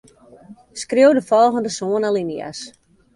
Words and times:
Skriuw 0.81 1.13
de 1.15 1.23
folgjende 1.29 1.71
sân 1.77 2.07
alinea's. 2.09 2.59